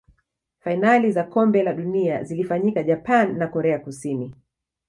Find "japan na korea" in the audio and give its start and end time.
2.83-3.79